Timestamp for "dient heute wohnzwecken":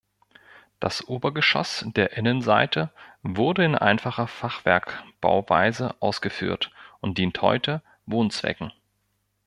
7.19-8.73